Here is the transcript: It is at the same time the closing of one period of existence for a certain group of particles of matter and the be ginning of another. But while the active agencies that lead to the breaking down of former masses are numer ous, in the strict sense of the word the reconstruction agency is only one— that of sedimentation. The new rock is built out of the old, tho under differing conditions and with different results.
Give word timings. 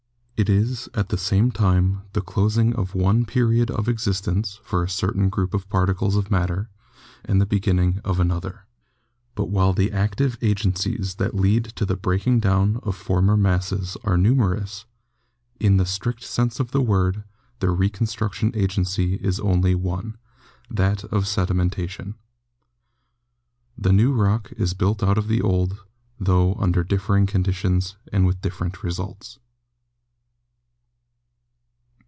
It 0.37 0.49
is 0.49 0.89
at 0.95 1.09
the 1.09 1.19
same 1.19 1.51
time 1.51 2.01
the 2.13 2.21
closing 2.21 2.75
of 2.75 2.95
one 2.95 3.25
period 3.25 3.69
of 3.69 3.87
existence 3.87 4.59
for 4.63 4.83
a 4.83 4.89
certain 4.89 5.29
group 5.29 5.53
of 5.53 5.69
particles 5.69 6.15
of 6.15 6.31
matter 6.31 6.67
and 7.23 7.39
the 7.39 7.45
be 7.45 7.59
ginning 7.59 8.01
of 8.03 8.19
another. 8.19 8.65
But 9.35 9.49
while 9.51 9.71
the 9.71 9.91
active 9.91 10.39
agencies 10.41 11.17
that 11.17 11.35
lead 11.35 11.65
to 11.75 11.85
the 11.85 11.95
breaking 11.95 12.39
down 12.39 12.77
of 12.81 12.95
former 12.95 13.37
masses 13.37 13.97
are 14.03 14.17
numer 14.17 14.59
ous, 14.59 14.85
in 15.59 15.77
the 15.77 15.85
strict 15.85 16.23
sense 16.23 16.59
of 16.59 16.71
the 16.71 16.81
word 16.81 17.23
the 17.59 17.69
reconstruction 17.69 18.51
agency 18.55 19.17
is 19.17 19.39
only 19.41 19.75
one— 19.75 20.17
that 20.81 21.03
of 21.13 21.25
sedimentation. 21.27 22.15
The 23.77 23.93
new 23.93 24.11
rock 24.11 24.51
is 24.53 24.73
built 24.73 25.03
out 25.03 25.19
of 25.19 25.27
the 25.27 25.43
old, 25.43 25.81
tho 26.19 26.55
under 26.55 26.83
differing 26.83 27.27
conditions 27.27 27.95
and 28.11 28.25
with 28.25 28.41
different 28.41 28.81
results. 28.81 29.37